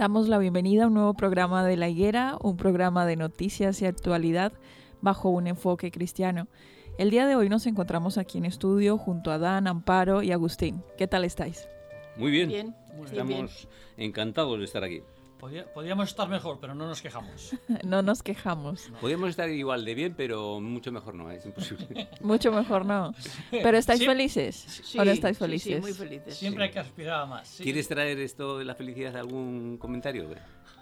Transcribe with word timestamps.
Damos 0.00 0.28
la 0.28 0.38
bienvenida 0.38 0.84
a 0.84 0.86
un 0.86 0.94
nuevo 0.94 1.12
programa 1.12 1.62
de 1.62 1.76
La 1.76 1.86
Higuera, 1.90 2.38
un 2.40 2.56
programa 2.56 3.04
de 3.04 3.16
noticias 3.16 3.82
y 3.82 3.84
actualidad 3.84 4.54
bajo 5.02 5.28
un 5.28 5.46
enfoque 5.46 5.90
cristiano. 5.90 6.48
El 6.96 7.10
día 7.10 7.26
de 7.26 7.36
hoy 7.36 7.50
nos 7.50 7.66
encontramos 7.66 8.16
aquí 8.16 8.38
en 8.38 8.46
estudio 8.46 8.96
junto 8.96 9.30
a 9.30 9.36
Dan, 9.36 9.66
Amparo 9.66 10.22
y 10.22 10.32
Agustín. 10.32 10.82
¿Qué 10.96 11.06
tal 11.06 11.26
estáis? 11.26 11.68
Muy 12.16 12.30
bien. 12.30 12.74
Estamos 13.04 13.68
encantados 13.98 14.58
de 14.58 14.64
estar 14.64 14.84
aquí. 14.84 15.02
Podríamos 15.40 16.08
estar 16.08 16.28
mejor, 16.28 16.58
pero 16.60 16.74
no 16.74 16.86
nos 16.86 17.00
quejamos. 17.00 17.56
no 17.84 18.02
nos 18.02 18.22
quejamos. 18.22 18.92
Podríamos 19.00 19.30
estar 19.30 19.48
igual 19.48 19.84
de 19.84 19.94
bien, 19.94 20.14
pero 20.16 20.60
mucho 20.60 20.92
mejor 20.92 21.14
no, 21.14 21.30
es 21.30 21.44
imposible. 21.46 22.08
mucho 22.20 22.52
mejor 22.52 22.84
no. 22.84 23.14
¿Pero 23.50 23.78
estáis 23.78 24.04
felices? 24.04 24.56
Sí, 24.84 24.98
¿O 24.98 25.04
no 25.04 25.10
estáis 25.10 25.38
felices? 25.38 25.76
Sí, 25.76 25.80
muy 25.80 25.92
felices. 25.92 26.36
Siempre 26.36 26.64
hay 26.64 26.70
que 26.70 26.78
aspirar 26.78 27.22
a 27.22 27.26
más. 27.26 27.58
¿Quieres 27.62 27.88
traer 27.88 28.18
esto 28.18 28.58
de 28.58 28.64
la 28.64 28.74
felicidad 28.74 29.16
algún 29.16 29.78
comentario? 29.78 30.28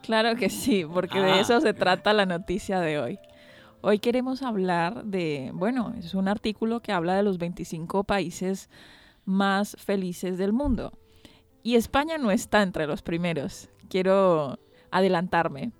Claro 0.03 0.37
que 0.37 0.51
sí, 0.51 0.85
porque 0.85 1.21
de 1.21 1.33
ah. 1.33 1.41
eso 1.41 1.61
se 1.61 1.73
trata 1.73 2.13
la 2.13 2.27
noticia 2.27 2.81
de 2.81 2.99
hoy. 2.99 3.19
Hoy 3.81 4.01
queremos 4.01 4.43
hablar 4.43 5.05
de, 5.05 5.51
bueno, 5.55 5.95
es 5.97 6.15
un 6.15 6.27
artículo 6.27 6.81
que 6.81 6.91
habla 6.91 7.15
de 7.15 7.23
los 7.23 7.39
25 7.39 8.03
países 8.05 8.69
más 9.25 9.77
felices 9.79 10.37
del 10.37 10.53
mundo. 10.53 10.93
Y 11.63 11.77
España 11.77 12.19
no 12.19 12.31
está 12.31 12.63
entre 12.63 12.87
los 12.87 13.03
primeros 13.03 13.69
quiero 13.89 14.59
adelantarme. 14.91 15.73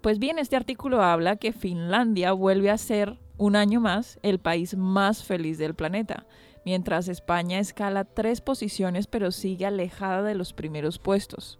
Pues 0.00 0.18
bien, 0.18 0.38
este 0.38 0.56
artículo 0.56 1.02
habla 1.02 1.36
que 1.36 1.52
Finlandia 1.52 2.32
vuelve 2.32 2.70
a 2.70 2.78
ser 2.78 3.18
un 3.36 3.56
año 3.56 3.80
más 3.80 4.18
el 4.22 4.38
país 4.38 4.76
más 4.76 5.24
feliz 5.24 5.58
del 5.58 5.74
planeta, 5.74 6.26
mientras 6.64 7.08
España 7.08 7.58
escala 7.58 8.04
tres 8.04 8.40
posiciones 8.40 9.06
pero 9.06 9.30
sigue 9.30 9.66
alejada 9.66 10.22
de 10.22 10.34
los 10.34 10.52
primeros 10.52 10.98
puestos. 10.98 11.58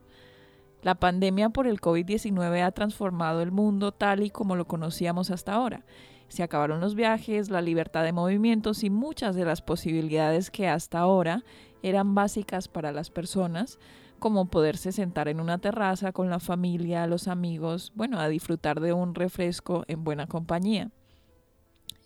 La 0.82 0.94
pandemia 0.94 1.50
por 1.50 1.66
el 1.66 1.80
COVID-19 1.80 2.62
ha 2.62 2.70
transformado 2.72 3.42
el 3.42 3.50
mundo 3.50 3.92
tal 3.92 4.22
y 4.22 4.30
como 4.30 4.56
lo 4.56 4.66
conocíamos 4.66 5.30
hasta 5.30 5.52
ahora. 5.52 5.84
Se 6.30 6.44
acabaron 6.44 6.80
los 6.80 6.94
viajes, 6.94 7.50
la 7.50 7.60
libertad 7.60 8.04
de 8.04 8.12
movimientos 8.12 8.84
y 8.84 8.88
muchas 8.88 9.34
de 9.34 9.44
las 9.44 9.62
posibilidades 9.62 10.52
que 10.52 10.68
hasta 10.68 11.00
ahora 11.00 11.42
eran 11.82 12.14
básicas 12.14 12.68
para 12.68 12.92
las 12.92 13.10
personas 13.10 13.80
como 14.20 14.48
poderse 14.48 14.92
sentar 14.92 15.26
en 15.26 15.40
una 15.40 15.58
terraza 15.58 16.12
con 16.12 16.30
la 16.30 16.38
familia, 16.38 17.08
los 17.08 17.26
amigos, 17.26 17.90
bueno, 17.96 18.20
a 18.20 18.28
disfrutar 18.28 18.78
de 18.78 18.92
un 18.92 19.16
refresco 19.16 19.82
en 19.88 20.04
buena 20.04 20.28
compañía. 20.28 20.92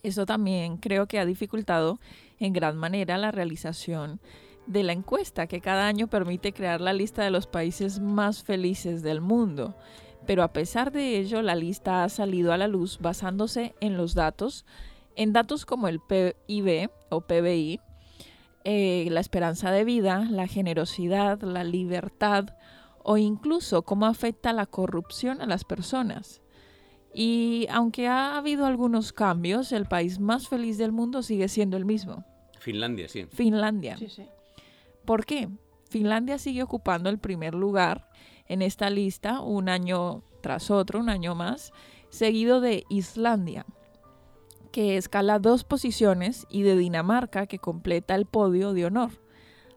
Eso 0.03 0.25
también 0.25 0.79
creo 0.79 1.07
que 1.07 1.19
ha 1.19 1.27
dificultado 1.27 2.01
en 2.39 2.55
gran 2.55 2.79
manera 2.79 3.19
la 3.19 3.31
realización 3.31 4.21
de 4.67 4.85
la 4.85 4.93
encuesta 4.93 5.47
que 5.47 5.61
cada 5.61 5.87
año 5.87 6.07
permite 6.07 6.55
crear 6.55 6.81
la 6.81 6.95
lista 6.95 7.23
de 7.23 7.31
los 7.31 7.47
países 7.47 8.01
más 8.01 8.43
felices 8.43 9.03
del 9.03 9.21
mundo. 9.21 9.75
Pero 10.27 10.43
a 10.43 10.53
pesar 10.53 10.93
de 10.93 11.19
ello, 11.19 11.43
la 11.43 11.55
lista 11.55 12.05
ha 12.05 12.09
salido 12.09 12.53
a 12.53 12.59
la 12.59 12.69
luz 12.69 12.99
basándose 13.01 13.75
en 13.81 13.97
los 13.97 14.15
datos, 14.15 14.65
en 15.17 15.33
datos 15.33 15.67
como 15.67 15.89
el 15.89 16.01
PIB 16.01 16.91
o 17.11 17.21
PBI, 17.21 17.81
eh, 18.65 19.09
la 19.11 19.21
esperanza 19.21 19.71
de 19.71 19.85
vida, 19.85 20.27
la 20.31 20.47
generosidad, 20.47 21.43
la 21.43 21.65
libertad 21.65 22.57
o 23.03 23.19
incluso 23.19 23.83
cómo 23.83 24.07
afecta 24.07 24.55
la 24.55 24.67
corrupción 24.67 25.43
a 25.43 25.47
las 25.47 25.65
personas. 25.65 26.41
Y 27.13 27.67
aunque 27.71 28.09
ha 28.09 28.37
habido 28.37 28.67
algunos 28.67 29.13
cambios, 29.13 29.71
el 29.73 29.87
país 29.87 30.19
más 30.19 30.49
feliz 30.49 30.79
del 30.79 30.91
mundo 30.91 31.23
sigue 31.23 31.49
siendo 31.49 31.77
el 31.77 31.85
mismo. 31.85 32.25
Finlandia, 32.59 33.09
sí. 33.09 33.27
Finlandia. 33.27 33.99
Sí, 33.99 34.09
sí. 34.09 34.27
¿Por 35.05 35.27
qué? 35.27 35.49
Finlandia 35.91 36.39
sigue 36.39 36.63
ocupando 36.63 37.11
el 37.11 37.19
primer 37.19 37.55
lugar 37.55 38.09
en 38.49 38.63
esta 38.63 38.91
lista 38.91 39.41
un 39.41 39.69
año 39.69 40.23
tras 40.41 40.71
otro, 40.71 41.01
un 41.01 41.09
año 41.09 41.35
más, 41.35 41.73
seguido 42.11 42.61
de 42.61 42.85
Islandia 42.89 43.65
que 44.75 44.97
escala 44.97 45.39
dos 45.39 45.63
posiciones, 45.63 46.49
y 46.51 46.63
de 46.63 46.77
Dinamarca, 46.77 47.47
que 47.47 47.61
completa 47.61 48.17
el 48.17 48.27
podio 48.27 48.73
de 48.73 48.87
honor. 48.87 49.13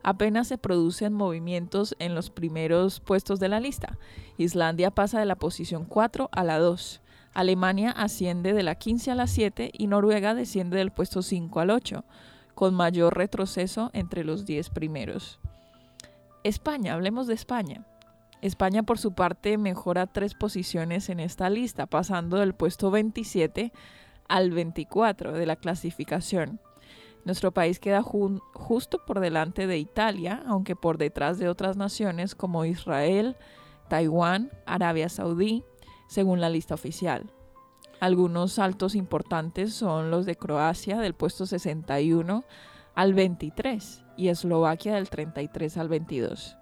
Apenas 0.01 0.47
se 0.47 0.57
producen 0.57 1.13
movimientos 1.13 1.95
en 1.99 2.15
los 2.15 2.31
primeros 2.31 2.99
puestos 2.99 3.39
de 3.39 3.47
la 3.47 3.59
lista. 3.59 3.99
Islandia 4.39 4.89
pasa 4.89 5.19
de 5.19 5.27
la 5.27 5.35
posición 5.35 5.85
4 5.85 6.29
a 6.31 6.43
la 6.43 6.57
2. 6.57 7.01
Alemania 7.35 7.91
asciende 7.91 8.53
de 8.53 8.63
la 8.63 8.73
15 8.73 9.11
a 9.11 9.15
la 9.15 9.27
7 9.27 9.69
y 9.71 9.85
Noruega 9.85 10.33
desciende 10.33 10.77
del 10.77 10.89
puesto 10.89 11.21
5 11.21 11.59
al 11.59 11.69
8, 11.69 12.03
con 12.55 12.73
mayor 12.73 13.15
retroceso 13.15 13.91
entre 13.93 14.23
los 14.23 14.47
10 14.47 14.71
primeros. 14.71 15.39
España, 16.43 16.95
hablemos 16.95 17.27
de 17.27 17.35
España. 17.35 17.85
España 18.41 18.83
por 18.83 18.99
su 18.99 19.13
parte 19.13 19.57
mejora 19.57 20.07
tres 20.07 20.33
posiciones 20.35 21.09
en 21.09 21.19
esta 21.19 21.49
lista, 21.49 21.87
pasando 21.87 22.37
del 22.37 22.53
puesto 22.53 22.91
27 22.91 23.71
al 24.27 24.51
24 24.51 25.33
de 25.33 25.45
la 25.45 25.55
clasificación. 25.55 26.59
Nuestro 27.25 27.51
país 27.51 27.79
queda 27.79 28.03
justo 28.03 29.05
por 29.05 29.19
delante 29.19 29.67
de 29.67 29.77
Italia, 29.77 30.43
aunque 30.47 30.75
por 30.75 30.97
detrás 30.97 31.39
de 31.39 31.49
otras 31.49 31.75
naciones 31.75 32.35
como 32.35 32.63
Israel, 32.63 33.35
Taiwán, 33.89 34.51
Arabia 34.65 35.09
Saudí, 35.09 35.63
según 36.07 36.39
la 36.39 36.49
lista 36.49 36.75
oficial. 36.75 37.31
Algunos 37.99 38.53
saltos 38.53 38.95
importantes 38.95 39.73
son 39.73 40.11
los 40.11 40.25
de 40.25 40.35
Croacia 40.35 40.99
del 40.99 41.15
puesto 41.15 41.45
61 41.45 42.45
al 42.93 43.13
23 43.13 44.03
y 44.15 44.29
Eslovaquia 44.29 44.95
del 44.95 45.09
33 45.09 45.77
al 45.77 45.89
22. 45.89 46.57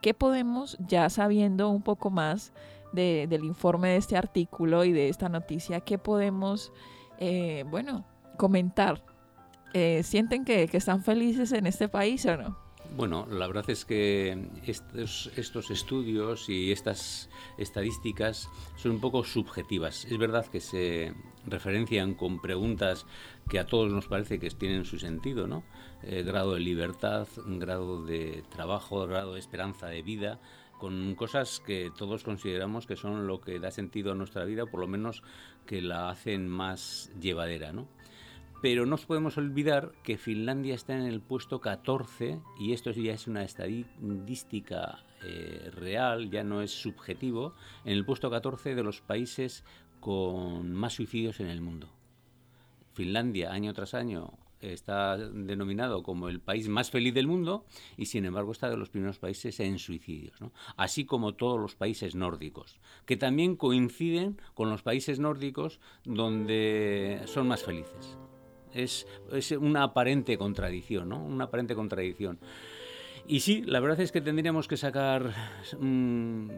¿Qué 0.00 0.14
podemos, 0.14 0.76
ya 0.78 1.10
sabiendo 1.10 1.70
un 1.70 1.82
poco 1.82 2.10
más 2.10 2.52
del 2.92 3.44
informe 3.44 3.90
de 3.90 3.96
este 3.96 4.16
artículo 4.16 4.84
y 4.84 4.92
de 4.92 5.08
esta 5.08 5.28
noticia, 5.28 5.80
qué 5.80 5.98
podemos 5.98 6.72
eh, 7.18 7.64
bueno, 7.68 8.04
comentar. 8.36 9.02
Eh, 9.74 10.02
¿Sienten 10.02 10.44
que, 10.44 10.68
están 10.72 11.02
felices 11.02 11.52
en 11.52 11.66
este 11.66 11.88
país 11.88 12.24
o 12.26 12.36
no? 12.36 12.56
Bueno, 12.96 13.26
la 13.26 13.46
verdad 13.46 13.68
es 13.68 13.84
que 13.84 14.48
estos, 14.66 15.70
estudios 15.70 16.48
y 16.48 16.72
estas 16.72 17.28
estadísticas 17.58 18.48
son 18.76 18.92
un 18.92 19.00
poco 19.00 19.24
subjetivas. 19.24 20.06
Es 20.06 20.16
verdad 20.16 20.46
que 20.46 20.60
se 20.60 21.12
referencian 21.44 22.14
con 22.14 22.40
preguntas 22.40 23.04
que 23.48 23.58
a 23.58 23.66
todos 23.66 23.90
nos 23.90 24.06
parece 24.06 24.38
que 24.38 24.50
tienen 24.50 24.84
su 24.84 24.98
sentido, 24.98 25.46
¿no? 25.46 25.64
Eh, 26.02 26.22
grado 26.22 26.54
de 26.54 26.60
libertad, 26.60 27.26
grado 27.46 28.04
de 28.04 28.44
trabajo, 28.50 29.06
grado 29.06 29.34
de 29.34 29.40
esperanza 29.40 29.86
de 29.86 30.02
vida, 30.02 30.38
con 30.78 31.14
cosas 31.14 31.60
que 31.60 31.90
todos 31.96 32.22
consideramos 32.22 32.86
que 32.86 32.96
son 32.96 33.26
lo 33.26 33.40
que 33.40 33.58
da 33.58 33.70
sentido 33.70 34.12
a 34.12 34.14
nuestra 34.14 34.44
vida, 34.44 34.66
por 34.66 34.80
lo 34.80 34.86
menos 34.86 35.22
que 35.66 35.82
la 35.82 36.10
hacen 36.10 36.48
más 36.48 37.10
llevadera, 37.20 37.72
¿no? 37.72 37.88
Pero 38.60 38.86
no 38.86 38.96
podemos 38.96 39.38
olvidar 39.38 39.92
que 40.02 40.18
Finlandia 40.18 40.74
está 40.74 40.96
en 40.96 41.04
el 41.04 41.20
puesto 41.20 41.60
14 41.60 42.40
y 42.58 42.72
esto 42.72 42.90
ya 42.90 43.12
es 43.12 43.28
una 43.28 43.44
estadística 43.44 45.04
eh, 45.24 45.70
real, 45.74 46.28
ya 46.30 46.42
no 46.42 46.60
es 46.60 46.72
subjetivo, 46.72 47.54
en 47.84 47.92
el 47.92 48.04
puesto 48.04 48.30
14 48.30 48.74
de 48.74 48.82
los 48.82 49.00
países 49.00 49.64
con 50.00 50.72
más 50.72 50.94
suicidios 50.94 51.38
en 51.40 51.48
el 51.48 51.60
mundo. 51.60 51.97
Finlandia, 52.98 53.52
año 53.52 53.72
tras 53.74 53.94
año, 53.94 54.32
está 54.60 55.16
denominado 55.16 56.02
como 56.02 56.28
el 56.28 56.40
país 56.40 56.68
más 56.68 56.90
feliz 56.90 57.14
del 57.14 57.28
mundo 57.28 57.64
y 57.96 58.06
sin 58.06 58.24
embargo 58.24 58.50
está 58.50 58.68
de 58.68 58.76
los 58.76 58.90
primeros 58.90 59.20
países 59.20 59.60
en 59.60 59.78
suicidios, 59.78 60.36
así 60.76 61.04
como 61.04 61.34
todos 61.34 61.60
los 61.60 61.76
países 61.76 62.16
nórdicos, 62.16 62.80
que 63.06 63.16
también 63.16 63.54
coinciden 63.54 64.40
con 64.54 64.68
los 64.68 64.82
países 64.82 65.20
nórdicos 65.20 65.78
donde 66.04 67.20
son 67.26 67.46
más 67.46 67.62
felices. 67.62 68.18
Es, 68.74 69.06
una 69.52 69.84
aparente 69.84 70.36
contradicción, 70.36 71.08
¿no? 71.10 71.24
Una 71.24 71.44
aparente 71.44 71.76
contradicción. 71.76 72.40
Y 73.28 73.40
sí, 73.40 73.62
la 73.62 73.78
verdad 73.78 74.00
es 74.00 74.10
que 74.10 74.20
tendríamos 74.20 74.66
que 74.66 74.76
sacar 74.76 75.32
mm, 75.78 76.48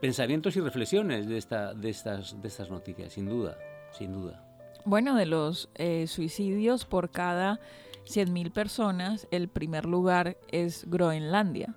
pensamientos 0.00 0.56
y 0.56 0.60
reflexiones 0.60 1.28
de, 1.28 1.38
esta, 1.38 1.72
de, 1.72 1.90
estas, 1.90 2.42
de 2.42 2.48
estas 2.48 2.68
noticias, 2.68 3.12
sin 3.12 3.26
duda, 3.26 3.56
sin 3.92 4.12
duda. 4.12 4.53
Bueno, 4.86 5.14
de 5.14 5.24
los 5.24 5.70
eh, 5.76 6.06
suicidios 6.06 6.84
por 6.84 7.10
cada 7.10 7.58
100.000 8.06 8.52
personas, 8.52 9.26
el 9.30 9.48
primer 9.48 9.86
lugar 9.86 10.36
es 10.48 10.84
Groenlandia. 10.90 11.74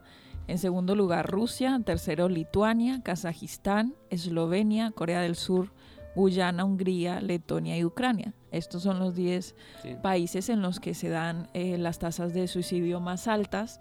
En 0.47 0.57
segundo 0.57 0.93
lugar, 0.93 1.29
Rusia. 1.29 1.79
Tercero, 1.85 2.27
Lituania, 2.27 3.01
Kazajistán, 3.03 3.95
Eslovenia, 4.09 4.91
Corea 4.91 5.21
del 5.21 5.37
Sur, 5.37 5.71
Guyana, 6.15 6.65
Hungría, 6.65 7.21
Letonia 7.21 7.77
y 7.77 7.85
Ucrania. 7.85 8.33
Estos 8.51 8.83
son 8.83 8.99
los 8.99 9.15
10 9.15 9.55
países 10.01 10.49
en 10.49 10.61
los 10.61 10.81
que 10.81 10.93
se 10.93 11.07
dan 11.07 11.49
eh, 11.53 11.77
las 11.77 11.99
tasas 11.99 12.33
de 12.33 12.47
suicidio 12.49 12.99
más 12.99 13.29
altas, 13.29 13.79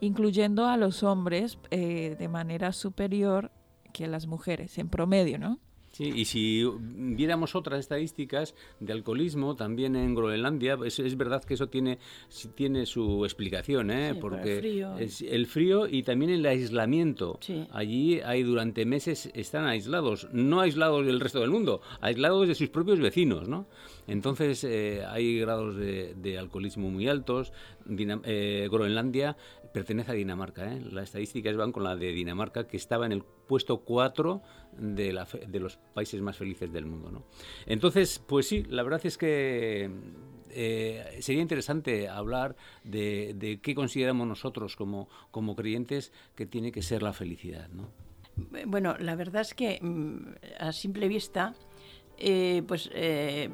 incluyendo 0.00 0.66
a 0.66 0.78
los 0.78 1.02
hombres 1.02 1.58
eh, 1.70 2.16
de 2.18 2.28
manera 2.28 2.72
superior 2.72 3.50
que 3.92 4.06
a 4.06 4.08
las 4.08 4.26
mujeres, 4.26 4.78
en 4.78 4.88
promedio, 4.88 5.38
¿no? 5.38 5.58
Sí, 5.92 6.10
y 6.14 6.24
si 6.24 6.64
viéramos 6.80 7.54
otras 7.54 7.80
estadísticas 7.80 8.54
de 8.80 8.92
alcoholismo 8.92 9.56
también 9.56 9.94
en 9.94 10.14
Groenlandia, 10.14 10.78
es, 10.84 10.98
es 10.98 11.16
verdad 11.18 11.44
que 11.44 11.54
eso 11.54 11.68
tiene, 11.68 11.98
tiene 12.54 12.86
su 12.86 13.24
explicación, 13.24 13.90
¿eh? 13.90 14.14
porque 14.18 14.54
el 14.54 14.60
frío. 14.60 14.98
Es 14.98 15.20
el 15.20 15.46
frío 15.46 15.86
y 15.86 16.02
también 16.02 16.30
el 16.30 16.46
aislamiento. 16.46 17.38
Allí 17.70 18.20
hay 18.20 18.42
durante 18.42 18.86
meses 18.86 19.30
están 19.34 19.66
aislados, 19.66 20.28
no 20.32 20.60
aislados 20.60 21.04
del 21.04 21.20
resto 21.20 21.40
del 21.40 21.50
mundo, 21.50 21.82
aislados 22.00 22.48
de 22.48 22.54
sus 22.54 22.70
propios 22.70 22.98
vecinos, 22.98 23.48
¿no? 23.48 23.66
Entonces 24.06 24.64
eh, 24.64 25.04
hay 25.08 25.38
grados 25.38 25.76
de, 25.76 26.38
alcoholismo 26.38 26.90
muy 26.90 27.08
altos. 27.08 27.52
Eh, 28.24 28.68
Groenlandia 28.70 29.36
pertenece 29.72 30.12
a 30.12 30.14
Dinamarca. 30.14 30.72
¿eh? 30.72 30.80
Las 30.80 31.04
estadísticas 31.04 31.56
van 31.56 31.72
con 31.72 31.84
la 31.84 31.96
de 31.96 32.12
Dinamarca, 32.12 32.66
que 32.66 32.76
estaba 32.76 33.06
en 33.06 33.12
el 33.12 33.22
puesto 33.22 33.80
4 33.80 34.42
de, 34.78 35.12
la, 35.12 35.26
de 35.46 35.60
los 35.60 35.78
países 35.94 36.20
más 36.20 36.36
felices 36.36 36.72
del 36.72 36.86
mundo. 36.86 37.10
¿no? 37.10 37.24
Entonces, 37.66 38.22
pues 38.26 38.46
sí, 38.46 38.62
la 38.68 38.82
verdad 38.82 39.00
es 39.04 39.18
que 39.18 39.90
eh, 40.50 41.18
sería 41.20 41.42
interesante 41.42 42.08
hablar 42.08 42.56
de, 42.84 43.58
qué 43.62 43.74
consideramos 43.74 44.26
nosotros 44.26 44.76
como, 44.76 45.08
como 45.30 45.56
creyentes 45.56 46.12
que 46.34 46.46
tiene 46.46 46.72
que 46.72 46.82
ser 46.82 47.02
la 47.02 47.12
felicidad. 47.12 47.68
¿no? 47.70 47.90
Bueno, 48.66 48.96
la 48.98 49.16
verdad 49.16 49.42
es 49.42 49.54
que 49.54 49.78
mm, 49.80 50.34
a 50.58 50.72
simple 50.72 51.08
vista, 51.08 51.54
eh, 52.18 52.62
pues 52.66 52.90
eh, 52.94 53.50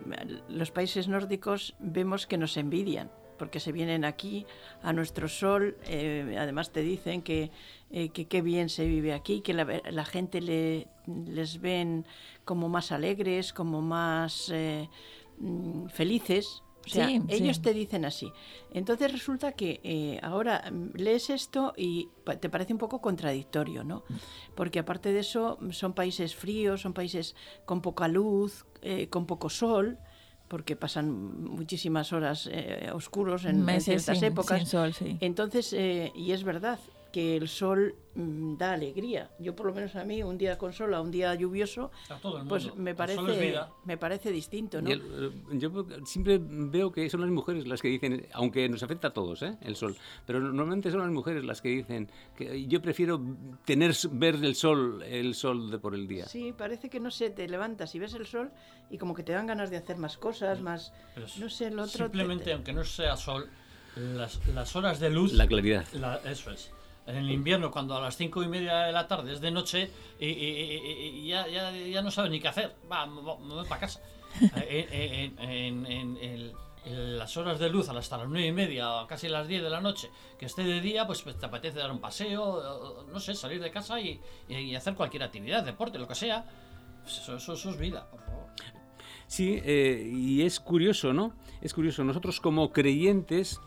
los 0.49 0.71
países 0.71 1.09
nórdicos 1.09 1.75
vemos 1.79 2.27
que 2.27 2.39
nos 2.39 2.57
envidian 2.57 3.11
porque 3.39 3.61
se 3.61 3.73
vienen 3.73 4.05
aquí 4.05 4.47
a 4.83 4.93
nuestro 4.93 5.29
sol, 5.29 5.77
eh, 5.87 6.37
además 6.39 6.71
te 6.71 6.83
dicen 6.83 7.23
que 7.23 7.51
qué 7.91 8.43
bien 8.43 8.69
se 8.69 8.87
vive 8.87 9.15
aquí, 9.15 9.41
que 9.41 9.55
la, 9.55 10.05
gente 10.05 10.43
le, 10.43 10.89
les 11.07 11.61
ven 11.61 12.05
como 12.45 12.69
más 12.69 12.93
alegres, 12.93 13.55
como 13.55 13.81
más 13.81 14.53
mm, 15.39 15.87
felices, 15.87 16.63
o 16.89 16.91
sea, 16.91 17.11
ellos 17.29 17.61
te 17.61 17.75
dicen 17.75 18.05
así. 18.05 18.33
Entonces 18.73 19.13
resulta 19.13 19.53
que 19.53 19.81
eh, 19.85 20.19
ahora 20.23 20.71
mm, 20.71 20.97
lees 20.97 21.29
esto 21.29 21.75
y 21.77 22.09
te 22.41 22.49
parece 22.49 22.73
un 22.73 22.79
poco 22.79 23.01
contradictorio, 23.01 23.85
¿no? 23.85 24.05
Porque 24.55 24.79
aparte 24.79 25.13
de 25.13 25.21
eso, 25.21 25.59
son 25.71 25.93
países 25.93 26.35
fríos, 26.35 26.81
son 26.81 26.95
países 26.95 27.35
con 27.67 27.83
poca 27.83 28.09
luz, 28.09 28.65
eh, 28.81 29.09
con 29.09 29.27
poco 29.27 29.51
sol, 29.51 29.99
porque 30.49 30.77
pasan 30.77 31.45
muchísimas 31.45 32.13
horas 32.13 32.49
eh, 32.51 32.91
oscuros 32.93 33.45
en, 33.45 33.69
en 33.69 33.81
ciertas 33.81 34.23
épocas. 34.23 34.69
sol, 34.69 34.93
sí. 34.95 35.17
Entonces, 35.21 35.73
y 35.73 36.33
es 36.33 36.43
verdad, 36.45 36.79
que 37.19 37.37
el 37.37 37.49
sol 37.49 37.97
mm, 38.15 38.59
da 38.59 38.75
alegría. 38.75 39.29
Yo 39.41 39.57
por 39.57 39.67
lo 39.67 39.75
menos 39.75 39.97
a 39.97 40.05
mí 40.05 40.23
un 40.23 40.39
día 40.39 40.57
con 40.57 40.73
sol 40.73 40.95
a 40.95 41.01
un 41.01 41.11
día 41.11 41.35
lluvioso, 41.35 41.91
pues 42.49 42.73
me 42.77 42.95
parece 42.95 43.59
me 43.85 43.97
parece 43.97 44.31
distinto, 44.31 44.81
¿no? 44.81 44.89
Eh, 44.89 45.01
yo 45.55 45.69
siempre 46.05 46.39
veo 46.41 46.93
que 46.93 47.11
son 47.11 47.23
las 47.23 47.31
mujeres 47.31 47.67
las 47.67 47.83
que 47.83 47.89
dicen, 47.89 48.25
aunque 48.33 48.69
nos 48.69 48.85
afecta 48.85 49.09
a 49.09 49.13
todos, 49.13 49.43
¿eh? 49.43 49.59
el 49.63 49.75
sol, 49.75 49.97
pero 50.27 50.39
normalmente 50.39 50.93
son 50.93 51.01
las 51.01 51.11
mujeres 51.11 51.45
las 51.45 51.61
que 51.61 51.71
dicen 51.71 52.09
que 52.37 52.69
yo 52.69 52.81
prefiero 52.81 53.21
tener 53.65 53.93
ver 54.13 54.37
el 54.37 54.55
sol 54.55 55.03
el 55.03 55.35
sol 55.35 55.73
de 55.73 55.81
por 55.81 55.97
el 55.97 56.07
día. 56.07 56.27
Sí, 56.27 56.55
parece 56.57 56.89
que 56.89 57.01
no 57.01 57.11
sé, 57.11 57.31
te 57.31 57.49
levantas 57.49 57.97
y 57.97 57.99
ves 57.99 58.15
el 58.15 58.27
sol 58.27 58.53
y 58.91 58.99
como 58.99 59.13
que 59.13 59.25
te 59.25 59.33
dan 59.33 59.49
ganas 59.49 59.71
de 59.71 59.77
hacer 59.77 59.97
más 59.97 60.19
cosas, 60.19 60.61
más 60.61 60.93
no 61.41 61.49
sé, 61.49 61.67
el 61.67 61.81
otro 61.81 62.05
simplemente 62.05 62.53
aunque 62.53 62.73
no 62.73 62.85
sea 62.85 63.17
sol 63.17 63.51
las, 63.97 64.47
las 64.55 64.77
horas 64.77 65.01
de 65.01 65.11
luz 65.11 65.33
la 65.33 65.49
claridad 65.49 65.85
eso 66.25 66.53
es 66.53 66.71
en 67.09 67.17
el 67.17 67.31
invierno, 67.31 67.71
cuando 67.71 67.97
a 67.97 68.01
las 68.01 68.17
cinco 68.17 68.43
y 68.43 68.49
media 68.49 68.81
de 68.81 68.93
la 68.93 69.09
tarde 69.09 69.33
es 69.33 69.41
de 69.41 69.51
noche 69.51 69.91
y, 70.21 71.27
ya, 71.27 71.49
ya, 71.49 71.73
ya, 71.73 72.03
no 72.03 72.11
sabes 72.11 72.31
ni 72.31 72.39
qué 72.39 72.49
hacer, 72.49 72.77
va, 72.91 73.07
me 73.07 73.23
voy 73.23 73.67
para 73.67 73.81
casa. 73.81 74.01
Eh, 74.41 75.33
en, 75.39 76.53
las 76.91 77.37
horas 77.37 77.59
de 77.59 77.69
luz, 77.69 77.89
hasta 77.89 78.17
las 78.17 78.29
nueve 78.29 78.47
y 78.47 78.53
media, 78.53 79.05
casi 79.09 79.29
las 79.29 79.47
diez 79.49 79.63
de 79.63 79.69
la 79.69 79.81
noche, 79.81 80.11
que 80.39 80.47
esté 80.47 80.63
de 80.63 80.81
día, 80.81 81.07
pues, 81.07 81.21
pues 81.21 81.37
te 81.37 81.45
apetece 81.45 81.79
dar 81.79 81.91
un 81.91 82.01
paseo, 82.01 83.05
no 83.13 83.21
sé, 83.21 83.35
salir 83.35 83.61
de 83.61 83.71
casa 83.71 84.01
y, 84.01 84.21
hacer 84.75 84.95
cualquier 84.95 85.23
actividad, 85.25 85.65
deporte, 85.65 85.99
lo 85.99 86.07
que 86.07 86.15
sea. 86.15 86.47
Pues 87.03 87.19
eso, 87.19 87.37
eso, 87.37 87.71
es 87.71 87.77
vida, 87.77 88.09
por 88.11 88.21
favor. 88.21 88.47
Sí, 89.27 89.61
eh, 89.65 90.11
y 90.11 90.43
es 90.43 90.61
curioso, 90.61 91.13
¿no? 91.13 91.35
Es 91.61 91.75
curioso, 91.75 92.05
nosotros 92.05 92.41
como 92.41 92.73
creyentes 92.73 93.61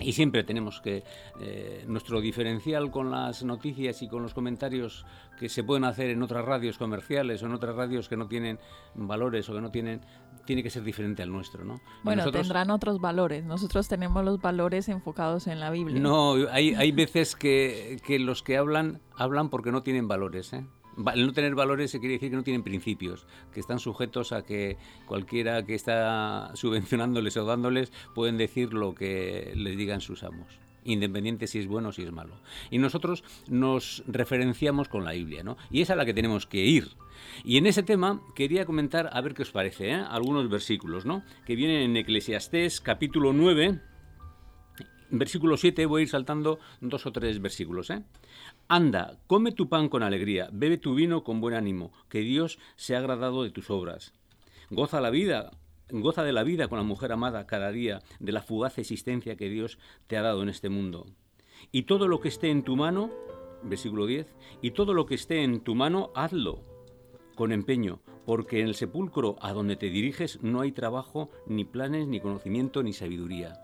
y 0.00 0.12
siempre 0.12 0.44
tenemos 0.44 0.80
que 0.80 1.02
eh, 1.40 1.84
nuestro 1.86 2.20
diferencial 2.20 2.90
con 2.90 3.10
las 3.10 3.42
noticias 3.42 4.00
y 4.02 4.08
con 4.08 4.22
los 4.22 4.32
comentarios 4.32 5.04
que 5.38 5.48
se 5.48 5.64
pueden 5.64 5.84
hacer 5.84 6.10
en 6.10 6.22
otras 6.22 6.44
radios 6.44 6.78
comerciales 6.78 7.42
o 7.42 7.46
en 7.46 7.52
otras 7.52 7.74
radios 7.74 8.08
que 8.08 8.16
no 8.16 8.28
tienen 8.28 8.58
valores 8.94 9.48
o 9.48 9.54
que 9.54 9.60
no 9.60 9.70
tienen 9.70 10.00
tiene 10.44 10.62
que 10.62 10.70
ser 10.70 10.82
diferente 10.82 11.22
al 11.22 11.30
nuestro, 11.30 11.62
¿no? 11.62 11.78
Bueno, 12.02 12.30
tendrán 12.30 12.70
otros 12.70 13.00
valores. 13.00 13.44
Nosotros 13.44 13.86
tenemos 13.86 14.24
los 14.24 14.40
valores 14.40 14.88
enfocados 14.88 15.46
en 15.46 15.60
la 15.60 15.68
Biblia. 15.70 16.00
No, 16.00 16.36
hay, 16.50 16.74
hay 16.74 16.90
veces 16.90 17.36
que, 17.36 18.00
que 18.06 18.18
los 18.18 18.42
que 18.42 18.56
hablan 18.56 19.02
hablan 19.14 19.50
porque 19.50 19.72
no 19.72 19.82
tienen 19.82 20.08
valores, 20.08 20.54
¿eh? 20.54 20.64
No 20.98 21.32
tener 21.32 21.54
valores 21.54 21.90
se 21.90 22.00
quiere 22.00 22.14
decir 22.14 22.30
que 22.30 22.36
no 22.36 22.42
tienen 22.42 22.62
principios, 22.62 23.26
que 23.52 23.60
están 23.60 23.78
sujetos 23.78 24.32
a 24.32 24.42
que 24.42 24.76
cualquiera 25.06 25.64
que 25.64 25.74
está 25.74 26.50
subvencionándoles 26.54 27.36
o 27.36 27.44
dándoles 27.44 27.92
pueden 28.14 28.36
decir 28.36 28.72
lo 28.72 28.94
que 28.94 29.52
les 29.54 29.76
digan 29.76 30.00
sus 30.00 30.22
amos 30.22 30.58
independiente 30.84 31.46
si 31.46 31.58
es 31.58 31.66
bueno 31.66 31.90
o 31.90 31.92
si 31.92 32.02
es 32.02 32.12
malo. 32.12 32.40
Y 32.70 32.78
nosotros 32.78 33.22
nos 33.48 34.02
referenciamos 34.06 34.88
con 34.88 35.04
la 35.04 35.12
Biblia, 35.12 35.42
¿no? 35.42 35.56
Y 35.70 35.82
es 35.82 35.90
a 35.90 35.96
la 35.96 36.04
que 36.04 36.14
tenemos 36.14 36.46
que 36.46 36.64
ir. 36.64 36.88
Y 37.44 37.58
en 37.58 37.66
ese 37.66 37.82
tema 37.82 38.22
quería 38.34 38.64
comentar, 38.64 39.10
a 39.12 39.20
ver 39.20 39.34
qué 39.34 39.42
os 39.42 39.50
parece, 39.50 39.90
¿eh? 39.90 40.04
algunos 40.08 40.48
versículos, 40.48 41.04
¿no? 41.04 41.22
Que 41.46 41.56
vienen 41.56 41.82
en 41.82 41.96
Eclesiastés 41.96 42.80
capítulo 42.80 43.32
9, 43.32 43.80
versículo 45.10 45.56
7, 45.56 45.86
voy 45.86 46.00
a 46.00 46.02
ir 46.02 46.08
saltando 46.08 46.58
dos 46.80 47.06
o 47.06 47.12
tres 47.12 47.40
versículos, 47.40 47.90
¿eh? 47.90 48.02
Anda, 48.68 49.18
come 49.26 49.52
tu 49.52 49.68
pan 49.68 49.88
con 49.88 50.02
alegría, 50.02 50.48
bebe 50.52 50.78
tu 50.78 50.94
vino 50.94 51.24
con 51.24 51.40
buen 51.40 51.54
ánimo, 51.54 51.92
que 52.08 52.20
Dios 52.20 52.58
se 52.76 52.94
ha 52.94 52.98
agradado 52.98 53.42
de 53.42 53.50
tus 53.50 53.70
obras. 53.70 54.12
Goza 54.70 55.00
la 55.00 55.10
vida, 55.10 55.50
goza 55.90 56.22
de 56.24 56.32
la 56.32 56.42
vida 56.42 56.68
con 56.68 56.78
la 56.78 56.84
mujer 56.84 57.12
amada 57.12 57.46
cada 57.46 57.72
día, 57.72 58.02
de 58.20 58.32
la 58.32 58.42
fugaz 58.42 58.78
existencia 58.78 59.36
que 59.36 59.48
Dios 59.48 59.78
te 60.06 60.16
ha 60.16 60.22
dado 60.22 60.42
en 60.42 60.48
este 60.48 60.68
mundo. 60.68 61.06
Y 61.72 61.82
todo 61.82 62.08
lo 62.08 62.20
que 62.20 62.28
esté 62.28 62.50
en 62.50 62.62
tu 62.62 62.76
mano, 62.76 63.10
versículo 63.62 64.06
10, 64.06 64.34
y 64.62 64.72
todo 64.72 64.94
lo 64.94 65.06
que 65.06 65.14
esté 65.14 65.42
en 65.42 65.60
tu 65.60 65.74
mano, 65.74 66.10
hazlo 66.14 66.62
con 67.34 67.52
empeño, 67.52 68.00
porque 68.26 68.60
en 68.60 68.66
el 68.66 68.74
sepulcro 68.74 69.36
a 69.40 69.52
donde 69.52 69.76
te 69.76 69.90
diriges 69.90 70.42
no 70.42 70.60
hay 70.60 70.72
trabajo, 70.72 71.30
ni 71.46 71.64
planes, 71.64 72.08
ni 72.08 72.20
conocimiento, 72.20 72.82
ni 72.82 72.92
sabiduría. 72.92 73.62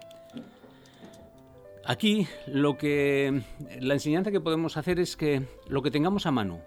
Aquí 1.86 2.26
lo 2.46 2.78
que 2.78 3.42
la 3.80 3.94
enseñanza 3.94 4.30
que 4.30 4.40
podemos 4.40 4.76
hacer 4.76 4.98
es 4.98 5.16
que 5.16 5.42
lo 5.68 5.82
que 5.82 5.90
tengamos 5.90 6.24
a 6.24 6.30
mano, 6.30 6.60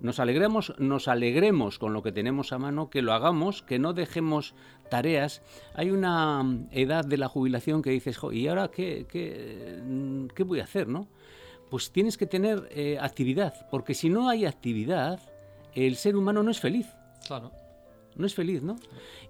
nos 0.00 0.20
alegremos, 0.20 0.74
nos 0.78 1.06
alegremos 1.06 1.78
con 1.78 1.92
lo 1.92 2.02
que 2.02 2.12
tenemos 2.12 2.52
a 2.52 2.58
mano, 2.58 2.88
que 2.88 3.02
lo 3.02 3.12
hagamos, 3.12 3.62
que 3.62 3.78
no 3.78 3.92
dejemos 3.92 4.54
tareas. 4.90 5.42
Hay 5.74 5.90
una 5.90 6.66
edad 6.72 7.04
de 7.04 7.18
la 7.18 7.28
jubilación 7.28 7.82
que 7.82 7.90
dices, 7.90 8.18
¿y 8.32 8.48
ahora 8.48 8.68
qué, 8.68 9.06
qué, 9.08 10.42
voy 10.44 10.60
a 10.60 10.64
hacer? 10.64 10.88
¿no? 10.88 11.08
Pues 11.70 11.90
tienes 11.92 12.16
que 12.16 12.26
tener 12.26 12.68
eh, 12.70 12.98
actividad, 13.00 13.66
porque 13.70 13.94
si 13.94 14.08
no 14.08 14.28
hay 14.28 14.46
actividad, 14.46 15.20
el 15.74 15.96
ser 15.96 16.16
humano 16.16 16.42
no 16.42 16.50
es 16.50 16.60
feliz. 16.60 16.86
Claro 17.26 17.63
no 18.16 18.26
es 18.26 18.34
feliz, 18.34 18.62
¿no? 18.62 18.76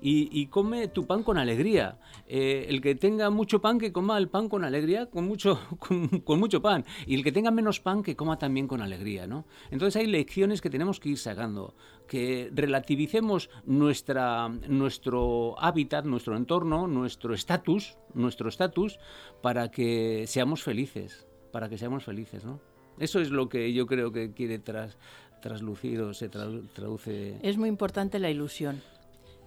Y, 0.00 0.46
come 0.46 0.88
tu 0.88 1.06
pan 1.06 1.22
con 1.22 1.38
alegría. 1.38 1.98
Eh, 2.26 2.66
el 2.68 2.80
que 2.80 2.94
tenga 2.94 3.30
mucho 3.30 3.60
pan, 3.60 3.78
que 3.78 3.92
coma 3.92 4.18
el 4.18 4.28
pan 4.28 4.48
con 4.48 4.64
alegría, 4.64 5.06
con 5.06 5.26
mucho, 5.26 5.58
con, 6.24 6.38
mucho 6.38 6.60
pan. 6.60 6.84
Y 7.06 7.14
el 7.14 7.24
que 7.24 7.32
tenga 7.32 7.50
menos 7.50 7.80
pan, 7.80 8.02
que 8.02 8.16
coma 8.16 8.38
también 8.38 8.66
con 8.66 8.82
alegría, 8.82 9.26
¿no? 9.26 9.46
Entonces 9.70 9.96
hay 10.00 10.06
lecciones 10.06 10.60
que 10.60 10.70
tenemos 10.70 11.00
que 11.00 11.10
ir 11.10 11.18
sacando, 11.18 11.74
que 12.06 12.50
relativicemos 12.52 13.50
nuestra, 13.64 14.48
nuestro 14.48 15.58
hábitat, 15.58 16.04
nuestro 16.04 16.36
entorno, 16.36 16.86
nuestro 16.86 17.34
estatus, 17.34 17.96
nuestro 18.12 18.48
estatus, 18.48 18.98
para 19.42 19.70
que 19.70 20.26
seamos 20.26 20.62
felices, 20.62 21.26
para 21.52 21.68
que 21.68 21.78
seamos 21.78 22.04
felices, 22.04 22.44
¿no? 22.44 22.60
Eso 22.98 23.20
es 23.20 23.30
lo 23.30 23.48
que 23.48 23.72
yo 23.72 23.86
creo 23.86 24.12
que 24.12 24.32
quiere 24.32 24.58
tras, 24.58 24.96
traslucido 25.44 26.14
se 26.14 26.30
traduce. 26.30 27.36
Es 27.42 27.58
muy 27.58 27.68
importante 27.68 28.18
la 28.18 28.30
ilusión. 28.30 28.80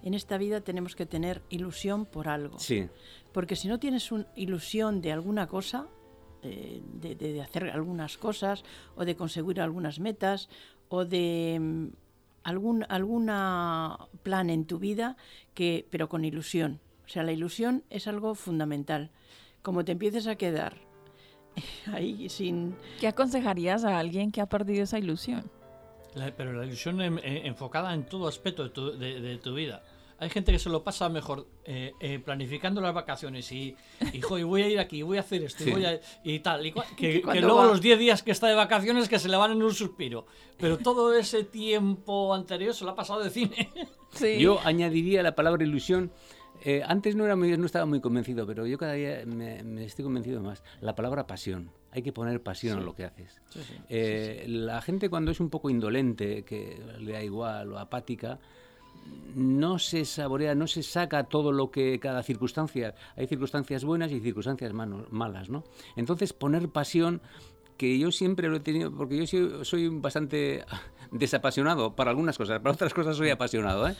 En 0.04 0.14
esta 0.14 0.38
vida 0.38 0.60
tenemos 0.60 0.94
que 0.94 1.06
tener 1.06 1.42
ilusión 1.50 2.06
por 2.06 2.28
algo. 2.28 2.60
Sí. 2.60 2.88
Porque 3.32 3.56
si 3.56 3.66
no 3.66 3.80
tienes 3.80 4.12
una 4.12 4.24
ilusión 4.36 5.00
de 5.00 5.10
alguna 5.10 5.48
cosa, 5.48 5.88
eh, 6.44 6.80
de, 7.00 7.42
hacer 7.42 7.70
algunas 7.70 8.16
cosas, 8.16 8.62
o 8.94 9.04
de 9.04 9.16
conseguir 9.16 9.60
algunas 9.60 9.98
metas, 9.98 10.48
o 10.88 11.04
de 11.04 11.58
mm, 11.60 11.86
algún 12.44 12.86
alguna 12.88 13.98
plan 14.22 14.50
en 14.50 14.66
tu 14.66 14.78
vida, 14.78 15.16
que, 15.52 15.84
pero 15.90 16.08
con 16.08 16.24
ilusión. 16.24 16.78
O 17.06 17.08
sea, 17.08 17.24
la 17.24 17.32
ilusión 17.32 17.82
es 17.90 18.06
algo 18.06 18.36
fundamental. 18.36 19.10
Como 19.62 19.84
te 19.84 19.90
empieces 19.90 20.28
a 20.28 20.36
quedar 20.36 20.76
ahí 21.92 22.28
sin... 22.28 22.76
¿Qué 23.00 23.08
aconsejarías 23.08 23.82
a 23.82 23.98
alguien 23.98 24.30
que 24.30 24.40
ha 24.40 24.46
perdido 24.46 24.84
esa 24.84 25.00
ilusión? 25.00 25.57
Pero 26.36 26.52
la 26.52 26.64
ilusión 26.66 27.00
enfocada 27.00 27.94
en 27.94 28.04
todo 28.04 28.28
aspecto 28.28 28.68
de 28.68 29.38
tu, 29.38 29.54
vida. 29.54 29.82
Hay 30.20 30.30
gente 30.30 30.50
que 30.50 30.58
se 30.58 30.68
lo 30.68 30.82
pasa 30.82 31.08
mejor 31.08 31.46
eh, 31.64 31.92
eh, 32.00 32.18
planificando 32.18 32.80
las 32.80 32.92
vacaciones 32.92 33.52
y, 33.52 33.76
y, 34.12 34.20
voy 34.20 34.62
a 34.62 34.68
ir 34.68 34.80
aquí, 34.80 35.02
voy 35.02 35.16
a 35.16 35.20
hacer 35.20 35.44
esto 35.44 35.62
y, 35.62 35.70
voy 35.70 35.84
a, 35.84 36.00
y 36.24 36.40
tal, 36.40 36.66
y 36.66 36.72
que, 36.96 37.22
luego 37.40 37.64
los 37.64 37.80
10 37.80 37.98
días 38.00 38.22
que 38.24 38.32
está 38.32 38.48
de 38.48 38.56
vacaciones 38.56 39.08
que 39.08 39.20
se 39.20 39.28
le 39.28 39.36
van 39.36 39.52
en 39.52 39.62
un 39.62 39.72
suspiro. 39.72 40.26
Pero 40.58 40.76
todo 40.78 41.14
ese 41.14 41.44
tiempo 41.44 42.34
anterior 42.34 42.74
se 42.74 42.84
lo 42.84 42.90
ha 42.90 42.96
pasado 42.96 43.22
de 43.22 43.30
cine. 43.30 43.70
Yo 44.40 44.58
añadiría 44.64 45.22
la 45.22 45.36
palabra 45.36 45.62
ilusión 45.62 46.10
eh, 46.62 46.82
antes 46.86 47.14
no, 47.14 47.24
era 47.24 47.36
no 47.36 47.66
estaba 47.66 47.86
muy 47.86 48.00
convencido, 48.00 48.46
pero 48.46 48.66
yo 48.66 48.78
cada 48.78 48.94
día 48.94 49.22
me, 49.26 49.84
estoy 49.84 50.04
convencido 50.04 50.42
más. 50.42 50.62
La 50.80 50.94
palabra 50.94 51.26
pasión. 51.26 51.70
Hay 51.90 52.02
que 52.02 52.12
poner 52.12 52.42
pasión 52.42 52.78
en 52.78 52.84
lo 52.84 52.94
que 52.94 53.04
haces. 53.04 53.40
Eh, 53.88 54.44
la 54.46 54.82
gente 54.82 55.08
cuando 55.08 55.30
es 55.30 55.40
un 55.40 55.48
poco 55.48 55.70
indolente, 55.70 56.42
que 56.42 56.78
le 56.98 57.12
da 57.12 57.22
igual 57.22 57.72
o 57.72 57.78
apática, 57.78 58.38
no 59.34 59.78
se 59.78 60.04
saborea, 60.04 60.54
no 60.54 60.66
se 60.66 60.82
saca 60.82 61.24
todo 61.24 61.52
lo 61.52 61.70
que 61.70 61.98
cada 61.98 62.22
circunstancia. 62.22 62.94
Hay 63.16 63.26
circunstancias 63.26 63.84
buenas 63.84 64.12
y 64.12 64.20
circunstancias 64.20 64.72
malas, 64.72 65.48
¿no? 65.48 65.64
Entonces 65.96 66.32
poner 66.32 66.68
pasión 66.68 67.22
que 67.78 67.98
yo 67.98 68.10
siempre 68.10 68.48
lo 68.48 68.56
he 68.56 68.60
tenido, 68.60 68.90
porque 68.92 69.16
yo 69.16 69.26
soy, 69.26 69.64
soy 69.64 69.88
bastante 69.88 70.64
desapasionado 71.10 71.94
para 71.94 72.10
algunas 72.10 72.36
cosas, 72.36 72.58
para 72.60 72.74
otras 72.74 72.92
cosas 72.92 73.16
soy 73.16 73.30
apasionado, 73.30 73.88
¿eh? 73.88 73.96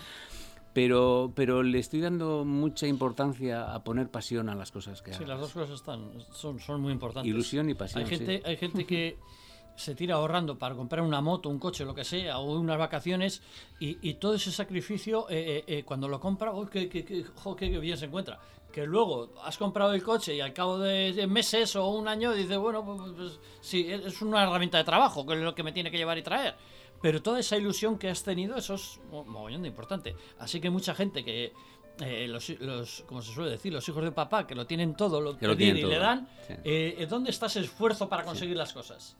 Pero, 0.72 1.32
pero 1.34 1.62
le 1.62 1.78
estoy 1.78 2.00
dando 2.00 2.44
mucha 2.44 2.86
importancia 2.86 3.72
a 3.74 3.82
poner 3.82 4.10
pasión 4.10 4.48
a 4.48 4.54
las 4.54 4.70
cosas 4.70 5.02
que 5.02 5.14
Sí, 5.14 5.24
las 5.24 5.40
dos 5.40 5.52
cosas 5.52 5.76
están, 5.76 6.10
son, 6.32 6.60
son 6.60 6.80
muy 6.80 6.92
importantes. 6.92 7.28
Ilusión 7.28 7.68
y 7.70 7.74
pasión. 7.74 8.04
Hay 8.04 8.08
gente, 8.08 8.42
hay 8.44 8.56
gente 8.56 8.86
que 8.86 9.18
se 9.76 9.94
tira 9.94 10.16
ahorrando 10.16 10.58
para 10.58 10.74
comprar 10.74 11.02
una 11.02 11.20
moto, 11.20 11.48
un 11.48 11.58
coche, 11.58 11.84
lo 11.84 11.94
que 11.94 12.04
sea, 12.04 12.38
o 12.38 12.58
unas 12.58 12.78
vacaciones, 12.78 13.42
y, 13.78 13.98
y 14.08 14.14
todo 14.14 14.34
ese 14.34 14.50
sacrificio, 14.50 15.26
eh, 15.30 15.64
eh, 15.66 15.78
eh, 15.78 15.82
cuando 15.84 16.08
lo 16.08 16.18
compra, 16.18 16.52
oh, 16.52 16.66
qué, 16.66 16.88
qué, 16.88 17.04
qué, 17.04 17.78
bien 17.78 17.96
se 17.96 18.06
encuentra! 18.06 18.40
Que 18.72 18.84
luego 18.84 19.32
has 19.44 19.56
comprado 19.56 19.94
el 19.94 20.02
coche 20.02 20.34
y 20.34 20.40
al 20.40 20.52
cabo 20.52 20.78
de 20.78 21.26
meses 21.26 21.74
o 21.76 21.88
un 21.88 22.06
año 22.06 22.32
dices, 22.34 22.58
bueno, 22.58 22.84
pues, 22.84 23.12
pues 23.16 23.40
sí, 23.60 23.86
es 23.88 24.20
una 24.20 24.42
herramienta 24.42 24.78
de 24.78 24.84
trabajo, 24.84 25.24
que 25.24 25.34
es 25.34 25.40
lo 25.40 25.54
que 25.54 25.62
me 25.62 25.72
tiene 25.72 25.90
que 25.90 25.96
llevar 25.96 26.18
y 26.18 26.22
traer 26.22 26.54
pero 27.00 27.22
toda 27.22 27.40
esa 27.40 27.56
ilusión 27.56 27.98
que 27.98 28.08
has 28.08 28.22
tenido, 28.22 28.56
eso 28.56 28.74
es 28.74 29.00
mogollón 29.10 29.62
de 29.62 29.68
importante. 29.68 30.16
Así 30.38 30.60
que 30.60 30.70
mucha 30.70 30.94
gente 30.94 31.24
que, 31.24 31.52
eh, 32.00 32.28
los, 32.28 33.04
como 33.06 33.22
se 33.22 33.32
suele 33.32 33.50
decir, 33.50 33.72
los 33.72 33.88
hijos 33.88 34.02
de 34.04 34.12
papá, 34.12 34.46
que 34.46 34.54
lo 34.54 34.66
tienen 34.66 34.94
todo, 34.94 35.20
lo 35.20 35.36
que 35.36 35.46
lo 35.46 35.54
y 35.54 35.72
le 35.72 35.98
dan, 35.98 36.28
eh, 36.64 37.06
¿dónde 37.08 37.30
está 37.30 37.46
ese 37.46 37.60
esfuerzo 37.60 38.08
para 38.08 38.24
conseguir 38.24 38.56
las 38.56 38.72
cosas? 38.72 39.16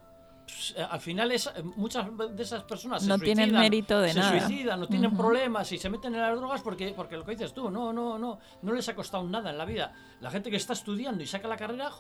Pues, 0.49 0.75
eh, 0.76 0.87
al 0.88 1.00
final 1.00 1.30
es 1.30 1.50
muchas 1.76 2.06
de 2.35 2.42
esas 2.42 2.62
personas 2.64 3.04
no 3.04 3.18
tienen 3.18 3.52
mérito 3.52 4.00
de 4.00 4.12
se 4.12 4.18
nada. 4.18 4.32
Se 4.32 4.47
suicidan, 4.47 4.80
no 4.80 4.88
tienen 4.88 5.14
problemas 5.16 5.70
y 5.73 5.78
se 5.78 5.90
meten 5.90 6.14
en 6.14 6.23
las 6.23 6.37
drogas 6.37 6.62
porque, 6.62 6.92
porque 6.97 7.16
lo 7.16 7.25
que 7.25 7.32
dices 7.32 7.52
tú, 7.52 7.70
no, 7.70 7.92
no, 7.92 8.18
no, 8.18 8.38
no 8.62 8.73
les 8.73 8.88
ha 8.88 8.94
costado 8.94 9.25
nada 9.28 9.50
en 9.50 9.58
la 9.58 9.64
vida. 9.66 9.92
La 10.20 10.30
gente 10.30 10.50
que 10.50 10.56
está 10.56 10.73
estudiando 10.73 11.23
y 11.23 11.26
saca 11.26 11.49
la 11.49 11.56
carrera, 11.56 11.90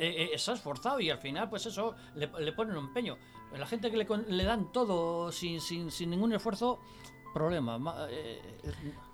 eh, 0.00 0.38
se 0.38 0.50
ha 0.50 0.54
esforzado 0.54 0.98
y 1.00 1.10
al 1.10 1.18
final, 1.18 1.48
pues 1.48 1.66
eso, 1.66 1.94
le, 2.14 2.30
le 2.38 2.52
ponen 2.52 2.76
un 2.76 2.86
empeño. 2.86 3.16
La 3.56 3.66
gente 3.66 3.90
que 3.90 3.96
le, 3.96 4.06
le 4.28 4.44
dan 4.44 4.72
todo 4.72 5.30
sin, 5.32 5.60
sin, 5.60 5.90
sin, 5.90 6.10
ningún 6.10 6.32
esfuerzo, 6.32 6.78
problema. 7.34 7.78
Eh, 8.10 8.40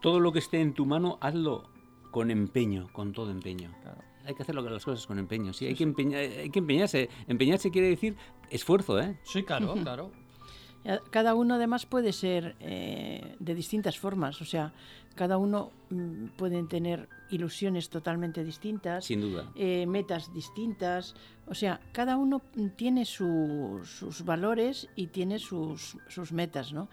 todo 0.00 0.20
lo 0.20 0.32
que 0.32 0.38
esté 0.38 0.60
en 0.60 0.74
tu 0.74 0.86
mano, 0.86 1.18
hazlo 1.20 1.68
con 2.10 2.30
empeño, 2.30 2.88
con 2.92 3.12
todo 3.12 3.30
empeño. 3.30 3.74
Hay 4.24 4.34
que 4.34 4.42
hacer 4.42 4.54
las 4.54 4.84
cosas 4.84 5.06
con 5.06 5.18
empeño. 5.18 5.52
Sí, 5.52 5.66
hay, 5.66 5.74
Que 5.74 5.84
empeñar, 5.84 6.20
hay 6.20 6.50
que 6.50 6.58
empeñarse. 6.58 7.08
Empeñarse 7.28 7.70
quiere 7.70 7.88
decir 7.88 8.16
esfuerzo, 8.50 8.98
¿eh? 9.00 9.18
Sí, 9.22 9.42
claro, 9.42 9.74
claro. 9.74 10.10
Cada 11.10 11.34
uno 11.34 11.54
además 11.54 11.84
puede 11.84 12.12
ser 12.12 12.56
eh, 12.60 13.36
de 13.40 13.54
distintas 13.54 13.98
formas, 13.98 14.40
o 14.40 14.44
sea, 14.44 14.72
cada 15.16 15.38
uno 15.38 15.72
mm, 15.90 16.26
puede 16.36 16.62
tener 16.64 17.08
ilusiones 17.30 17.88
totalmente 17.88 18.44
distintas, 18.44 19.04
sin 19.04 19.20
duda, 19.20 19.50
eh, 19.56 19.86
metas 19.86 20.32
distintas, 20.32 21.14
o 21.46 21.54
sea, 21.54 21.80
cada 21.92 22.16
uno 22.16 22.40
tiene 22.76 23.04
sus 23.04 24.24
valores 24.24 24.88
y 24.94 25.08
tiene 25.08 25.38
sus, 25.38 25.96
sus 26.08 26.32
metas, 26.32 26.72
¿no? 26.72 26.88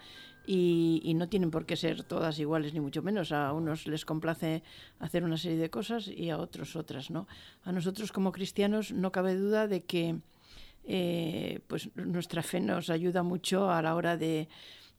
Y, 0.45 1.01
y, 1.05 1.13
no 1.13 1.29
tienen 1.29 1.51
por 1.51 1.65
qué 1.65 1.77
ser 1.77 2.03
todas 2.03 2.37
iguales, 2.37 2.73
ni 2.73 2.81
mucho 2.81 3.01
menos. 3.01 3.31
A 3.31 3.53
unos 3.53 3.87
les 3.87 4.03
complace 4.03 4.61
hacer 4.99 5.23
una 5.23 5.37
serie 5.37 5.57
de 5.57 5.69
cosas 5.69 6.09
y 6.09 6.31
a 6.31 6.37
otros 6.37 6.75
otras, 6.75 7.11
¿no? 7.11 7.27
A 7.63 7.71
nosotros 7.71 8.11
como 8.11 8.33
cristianos 8.33 8.91
no 8.91 9.13
cabe 9.13 9.35
duda 9.35 9.69
de 9.69 9.83
que 9.85 10.17
eh, 10.85 11.61
pues 11.67 11.89
nuestra 11.95 12.43
fe 12.43 12.59
nos 12.59 12.89
ayuda 12.89 13.23
mucho 13.23 13.71
a 13.71 13.81
la 13.81 13.95
hora 13.95 14.17
de, 14.17 14.49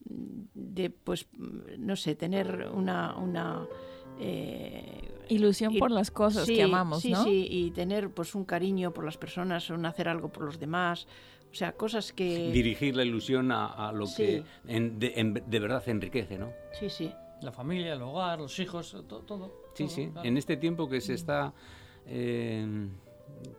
de 0.05 0.91
pues, 0.91 1.27
no 1.79 1.97
sé, 1.97 2.15
tener 2.15 2.69
una... 2.73 3.17
una 3.17 3.67
eh, 4.21 5.11
Ilusión 5.29 5.75
por 5.79 5.91
las 5.91 6.11
cosas 6.11 6.47
que 6.47 6.63
amamos, 6.63 7.01
sí, 7.01 7.15
Sí, 7.25 7.47
y 7.51 7.71
tener 7.71 8.11
pues 8.11 8.35
un 8.35 8.45
cariño 8.45 8.93
por 8.93 9.07
las 9.07 9.17
personas, 9.17 9.71
o 9.71 9.75
hacer 9.87 10.07
algo 10.07 10.29
por 10.29 10.45
los 10.45 10.61
demás, 10.61 11.07
o 11.51 11.55
sea, 11.55 11.73
cosas 11.73 12.13
que... 12.13 12.51
Dirigir 12.51 12.97
la 12.97 13.05
ilusión 13.05 13.53
a, 13.53 13.93
lo 13.93 14.07
que 14.15 14.43
de, 14.65 15.59
verdad 15.61 15.83
enriquece, 15.87 16.37
¿no? 16.37 16.53
Sí, 16.79 16.91
sí. 16.91 17.13
La 17.43 17.53
familia, 17.53 17.95
el 17.95 18.03
hogar, 18.03 18.41
los 18.41 18.59
hijos, 18.59 18.97
todo. 19.09 19.53
Sí, 19.75 19.89
sí. 19.89 20.11
En 20.25 20.37
este 20.37 20.57
tiempo 20.57 20.89
que 20.89 21.01
se 21.01 21.15
está... 21.15 21.55
Eh, 22.07 22.89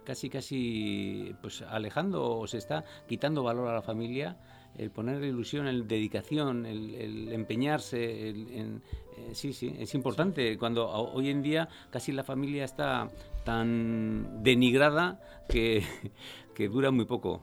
casi 0.03 0.29
casi 0.29 1.35
pues 1.41 1.61
alejando 1.61 2.37
o 2.37 2.47
se 2.47 2.57
está 2.57 2.83
quitando 3.07 3.43
valor 3.43 3.67
a 3.69 3.73
la 3.73 3.81
familia 3.81 4.37
el 4.77 4.91
poner 4.91 5.23
ilusión, 5.23 5.67
el 5.67 5.87
dedicación, 5.87 6.65
el, 6.65 7.31
empeñarse, 7.31 8.29
en, 8.29 8.81
eh, 9.17 9.31
sí, 9.33 9.53
sí, 9.53 9.75
es 9.79 9.93
importante. 9.95 10.57
Cuando 10.57 10.89
hoy 10.89 11.29
en 11.29 11.41
día 11.41 11.69
casi 11.89 12.11
la 12.11 12.23
familia 12.23 12.65
está 12.65 13.09
tan 13.43 14.43
denigrada 14.43 15.19
que, 15.47 15.83
que 16.55 16.67
dura 16.67 16.91
muy 16.91 17.05
poco. 17.05 17.41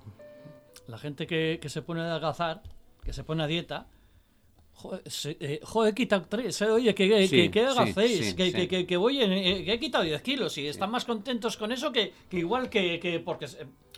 La 0.87 0.99
gente 0.99 1.27
que, 1.27 1.59
que 1.61 1.69
se 1.69 1.83
pone 1.83 2.01
a 2.01 2.05
adelgazar, 2.05 2.63
que 3.03 3.13
se 3.13 3.25
pone 3.25 3.43
a 3.43 3.47
dieta, 3.47 3.87
Joder, 4.83 5.03
eh, 5.41 5.61
joder, 5.63 5.93
he 5.93 5.95
quitado 5.95 6.25
tres. 6.29 6.61
eh, 6.63 6.71
Oye, 6.71 6.95
que, 6.95 7.09
que, 7.09 7.29
Sí, 7.29 7.37
que, 7.37 7.51
que 7.53 7.69
sí, 7.71 7.79
hacéis, 7.79 8.19
sí, 8.31 8.35
que, 8.37 8.47
sí. 8.47 8.53
que, 8.53 8.69
que, 8.69 8.87
que 8.87 8.97
voy 8.97 9.23
en- 9.23 9.33
eh, 9.33 9.65
que 9.65 9.73
he 9.75 9.79
quitado 9.79 10.03
10 10.05 10.21
kilos 10.23 10.59
y 10.59 10.67
están 10.67 10.91
más 10.91 11.05
contentos 11.05 11.57
con 11.57 11.71
eso 11.71 11.93
que, 11.93 12.13
que 12.29 12.39
igual 12.39 12.69
que, 12.69 12.99
que 12.99 13.21
porque, 13.21 13.47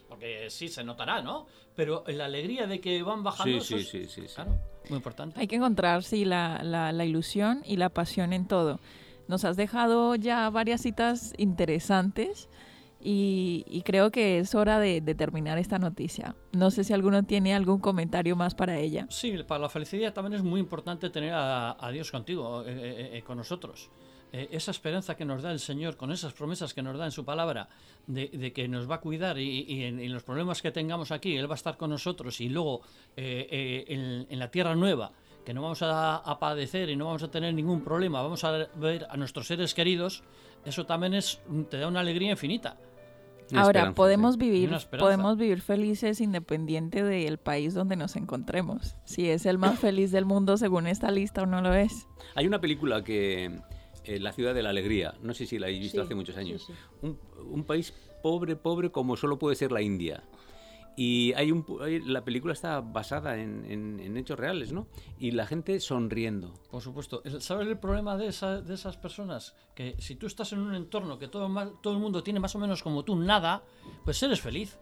porque 0.09 0.51
sí 0.51 0.69
se 0.69 0.85
notará, 0.85 1.23
¿no? 1.23 1.47
Pero 1.75 2.05
la 2.09 2.27
alegría 2.27 2.67
de 2.67 2.81
que 2.81 3.03
van 3.03 3.23
bajando. 3.23 3.61
Sí, 3.63 3.77
eso 3.77 3.91
sí, 3.91 3.99
es- 3.99 4.09
sí, 4.11 4.23
sí, 4.23 4.29
sí. 4.29 4.35
Claro, 4.35 4.59
muy 4.91 4.97
importante. 4.99 5.41
Hay 5.41 5.47
que 5.47 5.57
encontrar, 5.57 6.03
sí, 6.05 6.25
la, 6.25 6.63
la, 6.63 6.93
la 6.93 7.05
ilusión 7.05 7.63
y 7.65 7.77
la 7.77 7.89
pasión 7.89 8.33
en 8.33 8.47
todo. 8.47 8.79
Nos 9.27 9.45
has 9.47 9.57
dejado 9.57 10.15
ya 10.17 10.51
varias 10.51 10.83
citas 10.83 11.33
interesantes 11.39 12.49
y, 13.07 13.67
y 13.69 13.83
creo 13.83 14.11
que 14.11 14.39
es 14.39 14.55
hora 14.55 14.81
de, 14.81 15.03
terminar 15.15 15.59
esta 15.59 15.79
noticia. 15.79 16.35
No 16.53 16.71
sé 16.71 16.85
si 16.85 16.95
alguno 16.95 17.23
tiene 17.23 17.55
algún 17.55 17.79
comentario 17.79 18.35
más 18.35 18.55
para 18.55 18.79
ella. 18.79 19.07
Sí, 19.11 19.37
para 19.47 19.61
la 19.61 19.69
felicidad 19.69 20.15
también 20.15 20.41
es 20.41 20.43
muy 20.43 20.59
importante 20.59 21.11
tener 21.11 21.33
a, 21.35 21.91
Dios 21.93 22.11
contigo, 22.11 22.63
eh, 22.63 22.73
eh, 22.73 23.11
eh, 23.19 23.23
con 23.23 23.37
nosotros. 23.37 23.91
Esa 24.33 24.73
esperanza 24.73 25.17
que 25.17 25.25
nos 25.25 25.43
da 25.43 25.53
el 25.53 25.61
Señor, 25.61 25.97
con 25.97 26.11
esas 26.11 26.33
promesas 26.33 26.75
que 26.75 26.83
nos 26.83 26.99
da 26.99 27.05
en 27.05 27.13
su 27.13 27.25
palabra, 27.25 27.69
de, 28.09 28.53
que 28.53 28.67
nos 28.67 28.91
va 28.91 28.97
a 28.97 29.01
cuidar 29.01 29.39
y, 29.39 29.85
en, 29.85 30.13
los 30.13 30.25
problemas 30.25 30.61
que 30.61 30.73
tengamos 30.73 31.13
aquí, 31.13 31.37
Él 31.37 31.49
va 31.49 31.55
a 31.55 31.61
estar 31.61 31.77
con 31.77 31.91
nosotros 31.91 32.41
y 32.41 32.49
luego 32.49 32.81
en, 33.15 34.27
en 34.29 34.39
la 34.41 34.51
tierra 34.51 34.75
nueva, 34.75 35.13
que 35.45 35.55
no 35.55 35.63
vamos 35.63 35.83
a, 35.83 36.17
a 36.17 36.39
padecer 36.41 36.91
y 36.91 36.97
no 36.97 37.05
vamos 37.05 37.23
a 37.23 37.31
tener 37.31 37.55
ningún 37.55 37.85
problema, 37.85 38.23
vamos 38.23 38.43
a 38.43 38.67
ver 38.75 39.07
a 39.09 39.17
nuestros 39.17 39.47
seres 39.47 39.73
queridos, 39.73 40.25
eso 40.65 40.85
también 40.85 41.15
es, 41.15 41.41
te 41.71 41.79
da 41.79 41.87
una 41.87 42.01
alegría 42.01 42.33
infinita. 42.33 42.77
Ahora, 43.57 43.95
podemos 43.95 44.37
vivir, 44.39 44.71
podemos 44.99 45.37
vivir 45.37 45.61
felices 45.61 46.21
independiente 46.21 47.03
del 47.03 47.39
país 47.39 47.75
donde 47.75 47.97
nos 47.97 48.17
encontremos. 48.17 48.97
Si 49.05 49.29
es 49.29 49.47
el 49.47 49.59
más 49.59 49.79
feliz 49.79 50.11
del 50.13 50.25
mundo 50.25 50.57
según 50.57 50.87
esta 50.87 51.11
lista 51.11 51.43
o 51.43 51.47
no 51.47 51.61
lo 51.63 51.75
es. 51.75 52.07
Hay 52.35 52.47
una 52.47 52.61
película 52.61 53.03
que. 53.05 53.51
eh, 54.05 54.19
la 54.21 54.33
ciudad 54.33 54.55
de 54.55 54.63
la 54.63 54.71
alegría. 54.71 55.15
No 55.23 55.33
sé 55.35 55.47
si 55.47 55.59
la 55.59 55.67
habéis 55.67 55.81
visto 55.81 55.99
Sí, 56.01 56.05
hace 56.05 56.15
muchos 56.15 56.35
sí, 56.35 56.41
años. 56.41 56.65
sí. 56.67 56.73
Un, 57.03 57.19
un 57.51 57.65
país 57.65 57.95
pobre, 58.23 58.55
pobre 58.57 58.91
como 58.91 59.17
solo 59.17 59.39
puede 59.39 59.57
ser 59.57 59.73
la 59.73 59.81
India. 59.83 60.23
Y 60.97 61.33
hay 61.35 61.51
un, 61.51 61.65
la 62.07 62.25
película 62.25 62.53
está 62.53 62.81
basada 62.81 63.37
en, 63.39 63.65
en- 63.69 63.99
en 64.01 64.17
hechos 64.17 64.39
reales, 64.39 64.73
¿no? 64.73 64.87
Y 65.19 65.33
la 65.33 65.47
gente 65.47 65.81
sonriendo. 65.81 66.55
Por 66.71 66.83
supuesto. 66.83 67.23
¿Sabes 67.41 67.67
el 67.67 67.79
problema 67.79 68.17
de, 68.17 68.29
esa- 68.29 68.61
de 68.61 68.75
esas 68.75 68.97
personas? 68.97 69.57
Que 69.75 69.97
si 69.99 70.15
tú 70.15 70.27
estás 70.27 70.53
en 70.53 70.61
un 70.61 70.75
entorno 70.75 71.19
que 71.19 71.27
todo, 71.29 71.49
todo 71.83 71.93
el 71.95 71.99
mundo 71.99 72.23
tiene 72.23 72.39
más 72.41 72.55
o 72.55 72.59
menos 72.59 72.83
como 72.83 73.05
tú 73.05 73.17
nada, 73.17 73.63
pues 74.05 74.23
eres 74.23 74.41
feliz. 74.41 74.79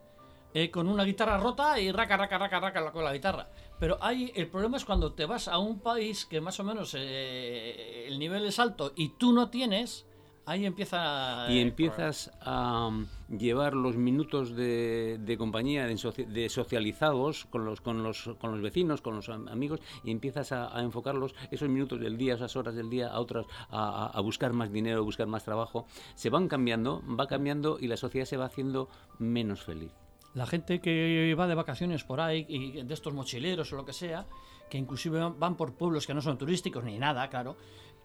Eh, 0.54 0.71
con 0.71 0.87
una 0.87 1.04
guitarra 1.04 1.38
rota 1.38 1.81
y 1.81 1.90
raca, 1.92 2.19
raca, 2.19 2.37
raca, 2.37 2.61
raca 2.61 2.92
con 2.92 3.04
la 3.04 3.14
guitarra. 3.14 3.49
Pero 3.81 3.97
hay, 4.02 4.31
el 4.35 4.49
problema 4.49 4.76
es 4.76 4.85
cuando 4.85 5.14
te 5.14 5.25
vas 5.25 5.49
a 5.49 5.57
un 5.57 5.81
país 5.81 6.26
que 6.26 6.42
más 6.42 6.61
o 6.61 6.64
menos 6.64 6.95
eh, 6.95 8.04
el 8.07 8.19
nivel 8.19 8.45
es 8.45 8.59
alto 8.59 8.92
y 8.95 9.11
tú 9.16 9.33
no 9.33 9.49
tienes, 9.49 10.04
ahí 10.46 10.66
empieza... 10.66 11.46
Y 11.50 11.58
el 11.58 11.68
empiezas 11.68 12.30
a 12.40 12.88
um, 12.88 13.06
llevar 13.28 13.75
los 13.75 13.96
minutos 13.96 14.54
de, 14.56 15.18
de 15.20 15.38
compañía, 15.38 15.87
de, 15.87 16.26
de 16.28 16.49
socializados 16.49 17.44
con 17.46 17.64
los, 17.64 17.80
con, 17.80 18.02
los, 18.02 18.30
con 18.40 18.52
los 18.52 18.61
vecinos, 18.61 19.00
con 19.00 19.16
los 19.16 19.28
am- 19.28 19.49
amigos, 19.49 19.80
y 20.04 20.11
empiezas 20.11 20.52
a, 20.52 20.76
a 20.76 20.82
enfocarlos, 20.82 21.34
esos 21.50 21.68
minutos 21.68 22.00
del 22.00 22.16
día, 22.16 22.34
esas 22.34 22.56
horas 22.56 22.75
del 22.75 22.90
día, 22.90 23.08
a 23.08 23.20
otras, 23.20 23.46
a, 23.70 24.06
a- 24.06 24.20
buscar 24.20 24.52
más 24.52 24.72
dinero, 24.72 24.99
a 24.99 25.02
buscar 25.02 25.26
más 25.26 25.44
trabajo. 25.44 25.87
Se 26.14 26.30
van 26.30 26.49
cambiando, 26.49 27.02
va 27.08 27.26
cambiando 27.26 27.78
y 27.80 27.87
la 27.87 27.96
sociedad 27.96 28.26
se 28.26 28.37
va 28.37 28.46
haciendo 28.46 28.88
menos 29.18 29.62
feliz. 29.62 29.92
La 30.34 30.46
gente 30.46 30.80
que 30.80 31.34
va 31.38 31.46
de 31.46 31.54
vacaciones 31.54 32.04
por 32.04 32.20
ahí, 32.20 32.46
y 32.49 32.82
de 32.82 32.94
estos 32.94 33.12
mochileros 33.12 33.72
o 33.72 33.76
lo 33.76 33.84
que 33.84 33.92
sea, 33.92 34.26
que 34.70 34.78
inclusive 34.78 35.20
van 35.38 35.56
por 35.56 35.75
pueblos 35.75 36.06
que 36.06 36.14
no 36.14 36.22
son 36.22 36.38
turísticos 36.38 36.82
ni 36.84 36.99
nada, 36.99 37.28
claro, 37.28 37.56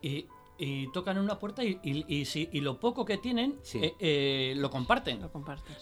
y, 0.02 0.26
y 0.60 0.92
tocan 0.92 1.18
en 1.18 1.24
una 1.24 1.38
puerta 1.40 1.64
y, 1.64 1.80
y- 1.84 2.06
y 2.08 2.26
si- 2.26 2.50
y 2.52 2.62
lo 2.62 2.80
poco 2.80 3.06
que 3.06 3.18
tienen 3.18 3.60
Sí. 3.62 3.80
eh, 3.82 3.94
eh, 4.00 4.54
lo 4.58 4.70
comparten. 4.70 5.20
Lo. 5.22 5.32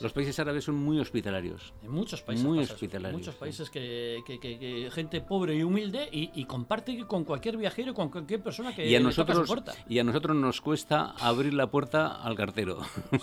Los 0.02 0.14
países 0.14 0.38
árabes 0.40 0.64
son 0.66 0.76
muy 0.76 1.00
hospitalarios. 1.00 1.74
En 1.82 1.92
muchos 1.92 2.22
países. 2.22 2.46
Muy 2.46 2.60
hospitalarios, 2.60 3.20
Muchos 3.20 3.36
sí. 3.36 3.40
países 3.40 3.70
que, 3.70 4.22
que- 4.26 4.40
que- 4.40 4.60
que 4.60 4.90
gente 4.92 5.22
pobre 5.22 5.56
y 5.56 5.64
humilde 5.64 6.10
y, 6.12 6.32
y 6.34 6.46
comparte 6.46 6.98
con 7.08 7.24
cualquier 7.24 7.58
viajero, 7.58 7.94
con 7.94 8.10
cualquier 8.10 8.44
persona 8.44 8.76
que 8.76 8.88
Y 8.90 8.96
a, 8.96 9.00
le 9.00 9.06
toca 9.06 9.34
su 9.34 9.40
nosotros, 9.42 9.48
puerta. 9.48 9.74
y 9.88 10.00
a 10.00 10.04
nosotros 10.04 10.36
nos 10.36 10.60
cuesta 10.62 11.12
abrir 11.20 11.54
la 11.54 11.68
puerta 11.68 12.08
al 12.22 12.36
cartero. 12.36 12.80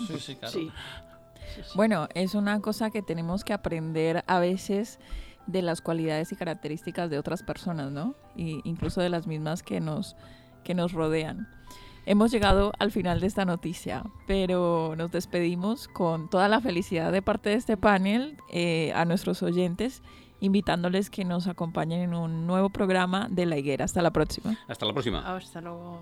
Sí, 0.07 0.19
sí, 0.19 0.35
claro. 0.39 0.53
Sí. 0.53 0.71
Bueno, 1.75 2.07
es 2.15 2.33
una 2.35 2.59
cosa 2.61 2.89
que 2.89 3.01
tenemos 3.01 3.43
que 3.43 3.53
aprender 3.53 4.23
a 4.27 4.39
veces 4.39 4.99
de 5.45 5.61
las 5.61 5.81
cualidades 5.81 6.31
y 6.31 6.35
características 6.35 7.09
de 7.09 7.19
otras 7.19 7.43
personas, 7.43 7.91
¿no? 7.91 8.15
Y 8.35 8.61
incluso 8.67 9.01
de 9.01 9.09
las 9.09 9.27
mismas 9.27 9.61
que 9.61 9.79
nos, 9.79 10.15
que 10.63 10.73
nos 10.73 10.93
rodean. 10.93 11.47
Hemos 12.05 12.31
llegado 12.31 12.73
al 12.79 12.91
final 12.91 13.21
de 13.21 13.27
esta 13.27 13.45
noticia, 13.45 14.03
pero 14.27 14.93
nos 14.97 15.11
despedimos 15.11 15.87
con 15.87 16.29
toda 16.29 16.49
la 16.49 16.59
felicidad 16.59 17.13
de 17.13 17.21
parte 17.21 17.49
de 17.49 17.55
este 17.55 17.77
panel 17.77 18.37
eh, 18.49 18.91
a 18.93 19.05
nuestros 19.05 19.41
oyentes, 19.41 20.01
invitándoles 20.41 21.09
que 21.09 21.23
nos 21.23 21.47
acompañen 21.47 22.01
en 22.01 22.13
un 22.13 22.45
nuevo 22.45 22.69
programa 22.69 23.27
de 23.29 23.45
La 23.45 23.57
Higuera. 23.57 23.85
Hasta 23.85 24.01
la 24.01 24.11
próxima. 24.11 24.57
Hasta 24.67 24.85
la 24.85 24.91
próxima. 24.91 25.35
Hasta 25.35 25.61
luego. 25.61 26.01